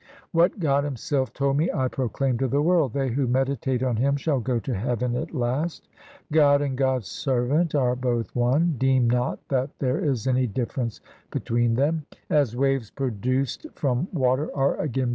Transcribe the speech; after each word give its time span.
What 0.31 0.57
God 0.59 0.83
Himself 0.83 1.31
told 1.31 1.57
me 1.57 1.69
I 1.71 1.87
proclaim 1.87 2.39
to 2.39 2.47
the 2.47 2.59
world. 2.63 2.91
They 2.93 3.09
who 3.09 3.27
meditate 3.27 3.83
on 3.83 3.97
Him 3.97 4.15
shall 4.15 4.39
go 4.39 4.57
to 4.59 4.73
heaven 4.73 5.15
at 5.15 5.31
last. 5.35 5.87
God 6.31 6.63
and 6.63 6.75
God's 6.75 7.07
servant 7.07 7.75
are 7.75 7.95
both 7.95 8.35
one— 8.35 8.77
deem 8.79 9.07
not 9.07 9.47
that 9.49 9.77
there 9.77 9.99
is 10.03 10.25
any 10.25 10.47
difference 10.47 11.01
between 11.29 11.75
them— 11.75 12.07
As 12.31 12.55
waves 12.57 12.89
produced 12.89 13.67
from 13.75 14.07
water 14.11 14.49
are 14.57 14.73
again 14.77 14.79
blended 14.79 14.95
with 14.95 14.97
it. 14.97 15.09